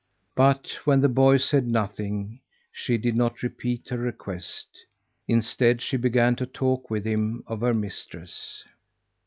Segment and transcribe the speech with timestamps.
[0.33, 2.39] But when the boy said nothing,
[2.71, 4.83] she did not repeat her request.
[5.27, 8.65] Instead, she began to talk with him of her mistress.